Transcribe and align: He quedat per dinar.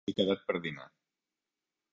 He 0.09 0.13
quedat 0.19 0.41
per 0.47 0.55
dinar. 0.63 0.87